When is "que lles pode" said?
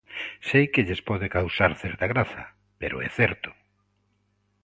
0.73-1.27